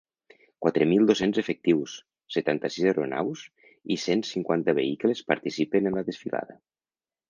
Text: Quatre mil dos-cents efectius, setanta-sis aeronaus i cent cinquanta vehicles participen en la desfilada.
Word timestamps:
Quatre 0.65 0.87
mil 0.91 1.05
dos-cents 1.11 1.39
efectius, 1.41 1.99
setanta-sis 2.37 2.89
aeronaus 2.93 3.45
i 3.97 4.01
cent 4.09 4.27
cinquanta 4.33 4.79
vehicles 4.83 5.27
participen 5.33 5.91
en 5.93 6.01
la 6.01 6.11
desfilada. 6.13 6.63